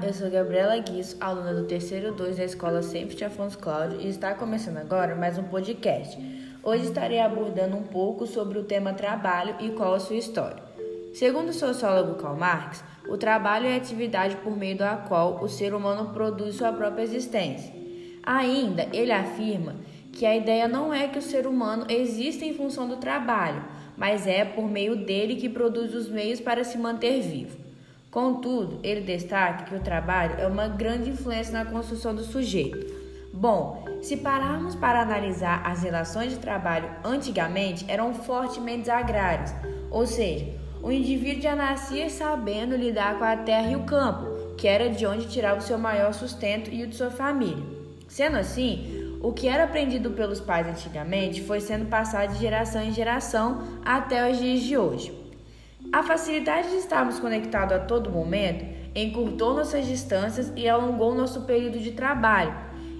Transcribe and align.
eu 0.00 0.14
sou 0.14 0.30
Gabriela 0.30 0.78
Guisso, 0.78 1.16
aluna 1.20 1.52
do 1.52 1.64
terceiro 1.64 2.12
2 2.12 2.36
da 2.36 2.44
Escola 2.44 2.82
Sempre 2.82 3.16
de 3.16 3.24
Afonso 3.24 3.58
Cláudio 3.58 4.00
e 4.00 4.08
está 4.08 4.32
começando 4.32 4.76
agora 4.76 5.16
mais 5.16 5.36
um 5.38 5.42
podcast. 5.42 6.16
Hoje 6.62 6.84
estarei 6.84 7.18
abordando 7.18 7.76
um 7.76 7.82
pouco 7.82 8.24
sobre 8.24 8.60
o 8.60 8.62
tema 8.62 8.92
trabalho 8.92 9.56
e 9.58 9.70
qual 9.70 9.94
a 9.94 9.98
sua 9.98 10.14
história. 10.14 10.62
Segundo 11.12 11.48
o 11.48 11.52
sociólogo 11.52 12.14
Karl 12.14 12.36
Marx, 12.36 12.84
o 13.08 13.16
trabalho 13.16 13.66
é 13.66 13.74
a 13.74 13.76
atividade 13.76 14.36
por 14.36 14.56
meio 14.56 14.78
da 14.78 14.96
qual 14.96 15.42
o 15.42 15.48
ser 15.48 15.74
humano 15.74 16.12
produz 16.12 16.54
sua 16.54 16.72
própria 16.72 17.02
existência. 17.02 17.74
Ainda, 18.22 18.86
ele 18.92 19.10
afirma 19.10 19.74
que 20.12 20.24
a 20.24 20.36
ideia 20.36 20.68
não 20.68 20.94
é 20.94 21.08
que 21.08 21.18
o 21.18 21.22
ser 21.22 21.44
humano 21.44 21.86
exista 21.88 22.44
em 22.44 22.54
função 22.54 22.86
do 22.86 22.98
trabalho, 22.98 23.64
mas 23.96 24.28
é 24.28 24.44
por 24.44 24.70
meio 24.70 24.94
dele 24.94 25.34
que 25.34 25.48
produz 25.48 25.92
os 25.92 26.08
meios 26.08 26.40
para 26.40 26.62
se 26.62 26.78
manter 26.78 27.20
vivo. 27.20 27.61
Contudo, 28.12 28.78
ele 28.82 29.00
destaca 29.00 29.64
que 29.64 29.74
o 29.74 29.80
trabalho 29.80 30.34
é 30.38 30.46
uma 30.46 30.68
grande 30.68 31.08
influência 31.08 31.50
na 31.50 31.64
construção 31.64 32.14
do 32.14 32.22
sujeito. 32.22 32.94
Bom, 33.32 33.86
se 34.02 34.18
pararmos 34.18 34.74
para 34.74 35.00
analisar 35.00 35.62
as 35.64 35.82
relações 35.82 36.30
de 36.30 36.38
trabalho 36.38 36.90
antigamente, 37.02 37.86
eram 37.88 38.12
fortemente 38.12 38.90
agrárias, 38.90 39.54
ou 39.90 40.06
seja, 40.06 40.46
o 40.82 40.92
indivíduo 40.92 41.40
já 41.40 41.56
nascia 41.56 42.10
sabendo 42.10 42.76
lidar 42.76 43.18
com 43.18 43.24
a 43.24 43.34
terra 43.34 43.70
e 43.70 43.76
o 43.76 43.84
campo, 43.84 44.56
que 44.58 44.68
era 44.68 44.90
de 44.90 45.06
onde 45.06 45.28
tirava 45.28 45.60
o 45.60 45.62
seu 45.62 45.78
maior 45.78 46.12
sustento 46.12 46.68
e 46.70 46.82
o 46.82 46.86
de 46.88 46.94
sua 46.94 47.10
família. 47.10 47.64
Sendo 48.06 48.36
assim, 48.36 49.16
o 49.22 49.32
que 49.32 49.48
era 49.48 49.64
aprendido 49.64 50.10
pelos 50.10 50.38
pais 50.38 50.66
antigamente 50.66 51.40
foi 51.40 51.62
sendo 51.62 51.86
passado 51.86 52.34
de 52.34 52.40
geração 52.40 52.82
em 52.82 52.92
geração 52.92 53.62
até 53.82 54.30
os 54.30 54.36
dias 54.36 54.60
de 54.60 54.76
hoje. 54.76 55.21
A 55.92 56.02
facilidade 56.02 56.70
de 56.70 56.76
estarmos 56.76 57.20
conectados 57.20 57.76
a 57.76 57.78
todo 57.78 58.10
momento 58.10 58.64
encurtou 58.94 59.52
nossas 59.52 59.86
distâncias 59.86 60.50
e 60.56 60.66
alongou 60.66 61.14
nosso 61.14 61.42
período 61.42 61.78
de 61.78 61.92
trabalho. 61.92 62.54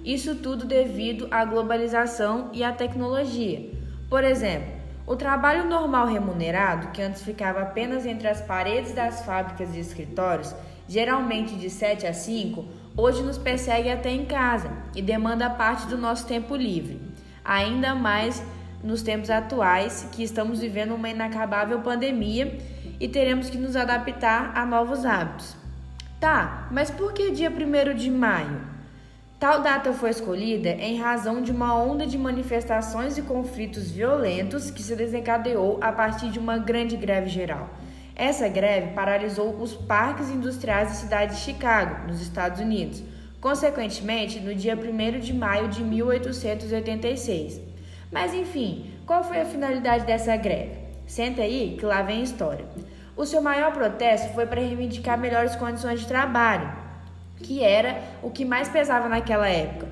Isso 0.04 0.34
tudo 0.34 0.66
devido 0.66 1.26
à 1.30 1.42
globalização 1.42 2.50
e 2.52 2.62
à 2.62 2.70
tecnologia. 2.70 3.70
Por 4.10 4.22
exemplo, 4.22 4.70
o 5.06 5.16
trabalho 5.16 5.64
normal 5.64 6.06
remunerado, 6.06 6.88
que 6.88 7.00
antes 7.00 7.22
ficava 7.22 7.62
apenas 7.62 8.04
entre 8.04 8.28
as 8.28 8.42
paredes 8.42 8.92
das 8.92 9.24
fábricas 9.24 9.74
e 9.74 9.80
escritórios, 9.80 10.54
geralmente 10.86 11.54
de 11.54 11.70
7 11.70 12.06
a 12.06 12.12
5, 12.12 12.62
hoje 12.94 13.22
nos 13.22 13.38
persegue 13.38 13.90
até 13.90 14.10
em 14.10 14.26
casa 14.26 14.70
e 14.94 15.00
demanda 15.00 15.48
parte 15.48 15.86
do 15.86 15.96
nosso 15.96 16.26
tempo 16.26 16.54
livre. 16.54 17.00
Ainda 17.42 17.94
mais 17.94 18.42
nos 18.84 19.02
tempos 19.02 19.30
atuais, 19.30 20.08
que 20.12 20.22
estamos 20.22 20.60
vivendo 20.60 20.94
uma 20.94 21.08
inacabável 21.08 21.80
pandemia 21.80 22.58
e 22.98 23.08
teremos 23.08 23.50
que 23.50 23.58
nos 23.58 23.76
adaptar 23.76 24.52
a 24.56 24.64
novos 24.64 25.04
hábitos. 25.04 25.56
Tá, 26.20 26.68
mas 26.70 26.90
por 26.90 27.12
que 27.12 27.30
dia 27.30 27.50
1 27.50 27.94
de 27.94 28.10
maio? 28.10 28.60
Tal 29.42 29.60
data 29.60 29.92
foi 29.92 30.10
escolhida 30.10 30.68
em 30.68 30.96
razão 30.98 31.42
de 31.42 31.50
uma 31.50 31.74
onda 31.74 32.06
de 32.06 32.16
manifestações 32.16 33.18
e 33.18 33.22
conflitos 33.22 33.90
violentos 33.90 34.70
que 34.70 34.80
se 34.80 34.94
desencadeou 34.94 35.78
a 35.80 35.90
partir 35.90 36.30
de 36.30 36.38
uma 36.38 36.58
grande 36.58 36.96
greve 36.96 37.28
geral. 37.28 37.68
Essa 38.14 38.46
greve 38.46 38.92
paralisou 38.92 39.56
os 39.60 39.74
parques 39.74 40.30
industriais 40.30 40.90
da 40.90 40.94
cidade 40.94 41.34
de 41.34 41.40
Chicago, 41.40 42.06
nos 42.06 42.22
Estados 42.22 42.60
Unidos, 42.60 43.02
consequentemente 43.40 44.38
no 44.38 44.54
dia 44.54 44.76
1 44.76 45.18
de 45.18 45.32
maio 45.32 45.66
de 45.66 45.82
1886. 45.82 47.60
Mas 48.12 48.32
enfim, 48.32 48.92
qual 49.04 49.24
foi 49.24 49.40
a 49.40 49.44
finalidade 49.44 50.04
dessa 50.04 50.36
greve? 50.36 50.81
Senta 51.06 51.42
aí 51.42 51.76
que 51.78 51.84
lá 51.84 52.02
vem 52.02 52.20
a 52.20 52.24
história. 52.24 52.64
O 53.16 53.26
seu 53.26 53.42
maior 53.42 53.72
protesto 53.72 54.32
foi 54.34 54.46
para 54.46 54.60
reivindicar 54.60 55.18
melhores 55.18 55.54
condições 55.56 56.00
de 56.00 56.06
trabalho, 56.06 56.72
que 57.38 57.62
era 57.62 58.00
o 58.22 58.30
que 58.30 58.44
mais 58.44 58.68
pesava 58.68 59.08
naquela 59.08 59.48
época. 59.48 59.86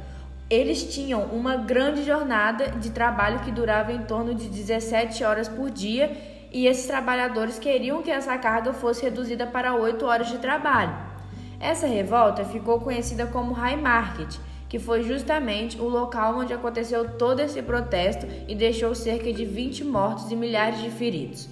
Eles 0.49 0.95
tinham 0.95 1.23
uma 1.25 1.57
grande 1.57 2.03
jornada 2.03 2.71
de 2.71 2.91
trabalho 2.91 3.41
que 3.41 3.53
durava 3.53 3.93
em 3.93 4.03
torno 4.03 4.35
de 4.35 4.49
17 4.49 5.23
horas 5.23 5.49
por 5.49 5.71
dia 5.71 6.11
e 6.51 6.67
esses 6.67 6.87
trabalhadores 6.87 7.59
queriam 7.59 8.03
que 8.03 8.11
essa 8.11 8.37
carga 8.39 8.73
fosse 8.73 9.03
reduzida 9.03 9.47
para 9.47 9.75
8 9.75 10.05
horas 10.05 10.29
de 10.29 10.39
trabalho. 10.39 10.97
Essa 11.61 11.87
revolta 11.87 12.45
ficou 12.45 12.81
conhecida 12.81 13.27
como 13.27 13.53
High 13.53 13.77
Market 13.77 14.39
que 14.71 14.79
foi 14.79 15.03
justamente 15.03 15.81
o 15.81 15.89
local 15.89 16.39
onde 16.39 16.55
aconteceu 16.55 17.05
todo 17.19 17.41
esse 17.41 17.61
protesto 17.61 18.25
e 18.47 18.55
deixou 18.55 18.95
cerca 18.95 19.33
de 19.33 19.45
20 19.45 19.85
mortos 19.85 20.31
e 20.31 20.37
milhares 20.37 20.81
de 20.81 20.91
feridos. 20.91 21.49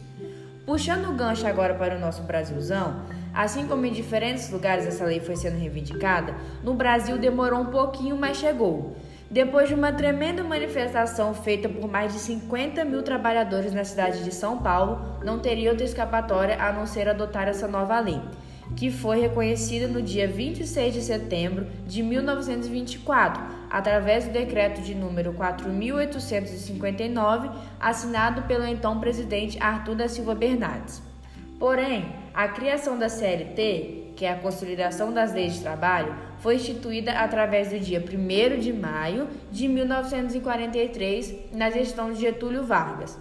Puxando 0.64 1.08
o 1.08 1.14
gancho 1.14 1.44
agora 1.44 1.74
para 1.74 1.96
o 1.96 1.98
nosso 1.98 2.22
Brasilzão, 2.22 3.02
assim 3.34 3.66
como 3.66 3.84
em 3.84 3.92
diferentes 3.92 4.48
lugares 4.50 4.86
essa 4.86 5.04
lei 5.04 5.18
foi 5.18 5.34
sendo 5.34 5.58
reivindicada, 5.58 6.32
no 6.62 6.74
Brasil 6.74 7.18
demorou 7.18 7.60
um 7.60 7.66
pouquinho, 7.66 8.16
mas 8.16 8.36
chegou. 8.36 8.96
Depois 9.28 9.68
de 9.68 9.74
uma 9.74 9.92
tremenda 9.92 10.44
manifestação 10.44 11.34
feita 11.34 11.68
por 11.68 11.90
mais 11.90 12.12
de 12.12 12.20
50 12.20 12.84
mil 12.84 13.02
trabalhadores 13.02 13.74
na 13.74 13.82
cidade 13.82 14.22
de 14.22 14.32
São 14.32 14.58
Paulo, 14.58 15.18
não 15.24 15.40
teria 15.40 15.70
outra 15.70 15.84
escapatória 15.84 16.56
a 16.62 16.72
não 16.72 16.86
ser 16.86 17.08
adotar 17.08 17.48
essa 17.48 17.66
nova 17.66 17.98
lei 17.98 18.20
que 18.78 18.90
foi 18.92 19.20
reconhecida 19.20 19.88
no 19.88 20.00
dia 20.00 20.28
26 20.28 20.94
de 20.94 21.02
setembro 21.02 21.66
de 21.84 22.00
1924, 22.00 23.42
através 23.68 24.26
do 24.26 24.30
decreto 24.30 24.80
de 24.80 24.94
número 24.94 25.32
4859, 25.32 27.50
assinado 27.80 28.42
pelo 28.42 28.64
então 28.64 29.00
presidente 29.00 29.60
Arthur 29.60 29.96
da 29.96 30.08
Silva 30.08 30.32
Bernardes. 30.32 31.02
Porém, 31.58 32.14
a 32.32 32.46
criação 32.46 32.96
da 32.96 33.08
CLT, 33.08 34.12
que 34.14 34.24
é 34.24 34.30
a 34.30 34.38
consolidação 34.38 35.12
das 35.12 35.34
leis 35.34 35.54
de 35.54 35.60
trabalho, 35.60 36.14
foi 36.38 36.54
instituída 36.54 37.14
através 37.14 37.70
do 37.70 37.80
dia 37.80 37.98
1 37.98 38.04
de 38.60 38.72
maio 38.72 39.26
de 39.50 39.66
1943, 39.66 41.34
na 41.52 41.68
gestão 41.68 42.12
de 42.12 42.20
Getúlio 42.20 42.62
Vargas. 42.62 43.18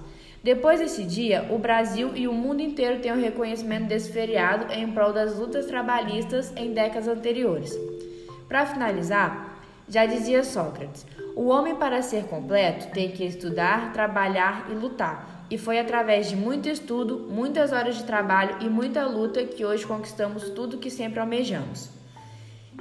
Depois 0.47 0.80
desse 0.80 1.03
dia, 1.03 1.46
o 1.50 1.58
Brasil 1.58 2.16
e 2.16 2.25
o 2.25 2.31
mundo 2.31 2.62
inteiro 2.62 3.02
têm 3.02 3.12
o 3.12 3.19
reconhecimento 3.19 3.88
desse 3.88 4.13
feriado 4.13 4.72
em 4.72 4.90
prol 4.90 5.12
das 5.12 5.38
lutas 5.38 5.66
trabalhistas 5.66 6.53
em 6.56 6.72
décadas 6.72 7.09
anteriores. 7.09 7.78
Para 8.47 8.66
finalizar, 8.66 9.59
já 9.90 10.06
dizia 10.06 10.46
Sócrates: 10.46 11.06
o 11.35 11.50
homem, 11.50 11.75
para 11.75 12.02
ser 12.02 12.28
completo, 12.28 12.88
tem 12.94 13.12
que 13.12 13.25
estudar, 13.25 13.91
trabalhar 13.91 14.68
e 14.72 14.74
lutar. 14.74 15.46
E 15.52 15.58
foi 15.58 15.80
através 15.80 16.30
de 16.30 16.38
muito 16.38 16.69
estudo, 16.69 17.28
muitas 17.29 17.74
horas 17.74 17.97
de 17.97 18.06
trabalho 18.06 18.56
e 18.62 18.69
muita 18.69 19.06
luta 19.06 19.44
que 19.44 19.66
hoje 19.66 19.85
conquistamos 19.85 20.50
tudo 20.52 20.78
que 20.78 20.90
sempre 20.90 21.19
almejamos. 21.19 21.97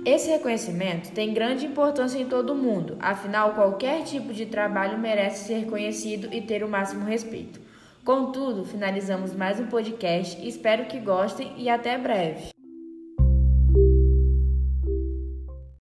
Esse 0.07 0.31
reconhecimento 0.31 1.11
tem 1.11 1.35
grande 1.35 1.67
importância 1.67 2.17
em 2.17 2.27
todo 2.27 2.51
o 2.51 2.55
mundo, 2.55 2.97
afinal, 3.01 3.55
qualquer 3.55 4.05
tipo 4.05 4.33
de 4.33 4.47
trabalho 4.47 4.97
merece 4.97 5.49
ser 5.49 5.59
reconhecido 5.65 6.33
e 6.33 6.41
ter 6.41 6.63
o 6.63 6.69
máximo 6.69 7.05
respeito. 7.05 7.61
Contudo, 8.05 8.65
finalizamos 8.65 9.35
mais 9.35 9.59
um 9.59 9.67
podcast, 9.67 10.47
espero 10.47 10.85
que 10.85 11.01
gostem 11.01 11.55
e 11.57 11.69
até 11.69 11.99
breve. 11.99 12.56